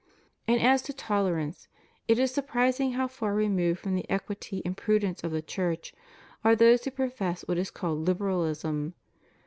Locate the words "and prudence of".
4.65-5.29